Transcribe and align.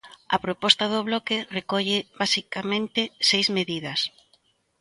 A 0.35 0.37
proposta 0.45 0.85
do 0.93 0.99
Bloque 1.07 1.37
recolle 1.57 1.97
basicamente 2.21 3.01
seis 3.29 3.47
medidas. 3.57 3.99